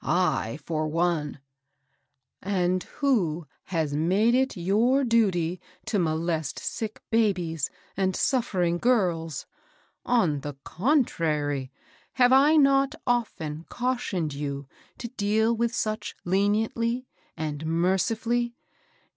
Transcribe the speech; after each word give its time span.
ly 0.03 0.57
for 0.65 0.87
one 0.87 1.39
"—.And 2.41 2.81
who 2.81 3.45
has 3.65 3.93
made 3.93 4.33
it 4.33 4.57
your 4.57 5.03
duty 5.03 5.61
to 5.85 5.99
molest 5.99 6.57
sick 6.57 7.03
babies 7.11 7.69
and 7.95 8.15
suffering 8.15 8.79
girls? 8.79 9.45
On 10.03 10.39
the 10.39 10.55
contrary, 10.63 11.71
have 12.13 12.33
I 12.33 12.55
not 12.55 12.95
often 13.05 13.65
cautioned 13.69 14.33
you 14.33 14.67
to 14.97 15.07
deal 15.07 15.55
with 15.55 15.75
such 15.75 16.15
leniently 16.25 17.05
and 17.37 17.63
merciftdly 17.65 18.53